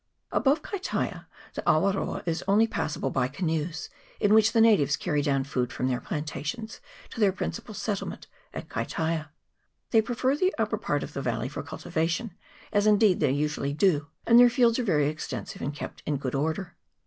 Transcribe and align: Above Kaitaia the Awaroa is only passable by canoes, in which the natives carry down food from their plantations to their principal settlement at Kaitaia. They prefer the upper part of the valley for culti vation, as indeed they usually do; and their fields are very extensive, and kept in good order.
Above 0.31 0.63
Kaitaia 0.63 1.27
the 1.53 1.61
Awaroa 1.61 2.27
is 2.27 2.43
only 2.47 2.65
passable 2.65 3.11
by 3.11 3.27
canoes, 3.27 3.87
in 4.19 4.33
which 4.33 4.51
the 4.51 4.59
natives 4.59 4.97
carry 4.97 5.21
down 5.21 5.43
food 5.43 5.71
from 5.71 5.87
their 5.87 6.01
plantations 6.01 6.81
to 7.11 7.19
their 7.19 7.31
principal 7.31 7.75
settlement 7.75 8.25
at 8.51 8.67
Kaitaia. 8.67 9.29
They 9.91 10.01
prefer 10.01 10.35
the 10.35 10.55
upper 10.57 10.79
part 10.79 11.03
of 11.03 11.13
the 11.13 11.21
valley 11.21 11.49
for 11.49 11.61
culti 11.61 11.91
vation, 11.91 12.31
as 12.73 12.87
indeed 12.87 13.19
they 13.19 13.29
usually 13.29 13.73
do; 13.73 14.07
and 14.25 14.39
their 14.39 14.49
fields 14.49 14.79
are 14.79 14.83
very 14.83 15.07
extensive, 15.07 15.61
and 15.61 15.71
kept 15.71 16.01
in 16.07 16.17
good 16.17 16.33
order. 16.33 16.75